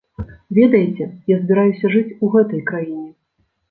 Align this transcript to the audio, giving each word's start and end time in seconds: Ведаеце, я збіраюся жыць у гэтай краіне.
Ведаеце, 0.59 1.03
я 1.33 1.37
збіраюся 1.43 1.95
жыць 1.99 2.05
у 2.23 2.35
гэтай 2.37 2.69
краіне. 2.75 3.09